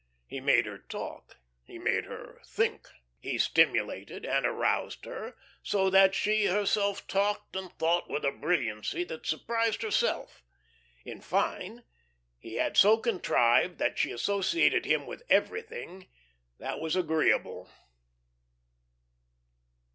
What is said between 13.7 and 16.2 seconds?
that she associated him with everything